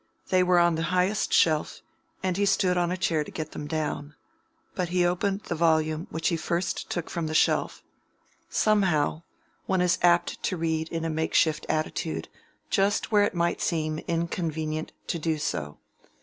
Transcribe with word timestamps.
They 0.29 0.41
were 0.41 0.57
on 0.57 0.73
the 0.73 0.81
highest 0.89 1.31
shelf, 1.31 1.81
and 2.23 2.35
he 2.35 2.47
stood 2.47 2.75
on 2.75 2.91
a 2.91 2.97
chair 2.97 3.23
to 3.23 3.29
get 3.29 3.51
them 3.51 3.67
down. 3.67 4.15
But 4.73 4.89
he 4.89 5.05
opened 5.05 5.41
the 5.41 5.53
volume 5.53 6.07
which 6.09 6.29
he 6.29 6.37
first 6.37 6.89
took 6.89 7.07
from 7.07 7.27
the 7.27 7.35
shelf: 7.35 7.83
somehow, 8.49 9.21
one 9.67 9.79
is 9.79 9.99
apt 10.01 10.41
to 10.41 10.57
read 10.57 10.89
in 10.89 11.05
a 11.05 11.09
makeshift 11.11 11.67
attitude, 11.69 12.29
just 12.71 13.11
where 13.11 13.25
it 13.25 13.35
might 13.35 13.61
seem 13.61 13.99
inconvenient 14.07 14.91
to 15.05 15.19
do 15.19 15.37
so. 15.37 15.77